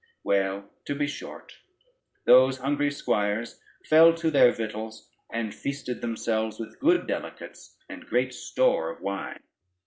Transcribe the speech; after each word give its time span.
Well, 0.23 0.67
to 0.85 0.95
be 0.95 1.05
short, 1.05 1.59
those 2.25 2.57
hungry 2.57 2.89
squires 2.89 3.61
fell 3.85 4.15
to 4.15 4.31
their 4.31 4.51
victuals, 4.51 5.07
and 5.31 5.53
feasted 5.53 6.01
themselves 6.01 6.59
with 6.59 6.79
good 6.79 7.05
delicates, 7.05 7.77
and 7.87 8.07
great 8.07 8.33
store 8.33 8.89
of 8.89 9.01
wine. 9.01 9.43